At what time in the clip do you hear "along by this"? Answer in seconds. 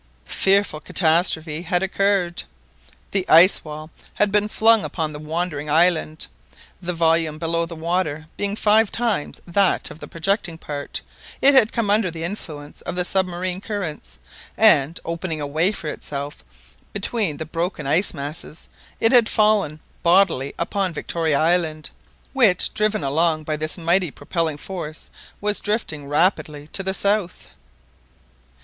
23.03-23.77